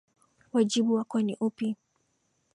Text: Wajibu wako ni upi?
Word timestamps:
Wajibu 0.53 0.93
wako 0.93 1.21
ni 1.21 1.35
upi? 1.39 1.75